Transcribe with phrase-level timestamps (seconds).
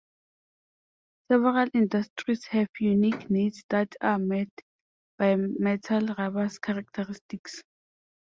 [1.31, 4.49] Several industries have unique needs that are met
[5.19, 7.61] by metal rubber's characteristics.